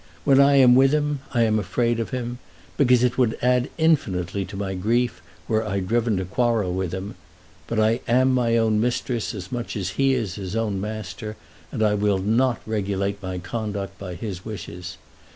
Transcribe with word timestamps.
When 0.23 0.39
I 0.39 0.55
am 0.55 0.73
with 0.73 0.93
him 0.93 1.19
I 1.31 1.43
am 1.43 1.59
afraid 1.59 1.99
of 1.99 2.09
him, 2.09 2.39
because 2.75 3.03
it 3.03 3.19
would 3.19 3.37
add 3.39 3.69
infinitely 3.77 4.45
to 4.45 4.55
my 4.57 4.73
grief 4.73 5.21
were 5.47 5.63
I 5.63 5.79
driven 5.79 6.17
to 6.17 6.25
quarrel 6.25 6.73
with 6.73 6.91
him; 6.91 7.13
but 7.67 7.79
I 7.79 7.99
am 8.07 8.33
my 8.33 8.57
own 8.57 8.81
mistress 8.81 9.35
as 9.35 9.51
much 9.51 9.75
as 9.77 9.89
he 10.01 10.15
is 10.15 10.37
his 10.41 10.55
own 10.55 10.81
master, 10.81 11.37
and 11.71 11.83
I 11.83 11.93
will 11.93 12.17
not 12.17 12.61
regulate 12.65 13.21
my 13.21 13.37
conduct 13.37 13.99
by 13.99 14.15
his 14.15 14.43
wishes. 14.43 14.97